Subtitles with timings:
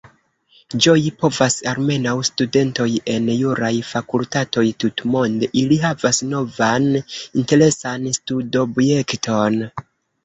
[0.85, 9.65] Ĝoji povas almenaŭ studentoj en juraj fakultatoj tutmonde: ili havas novan interesan studobjekton.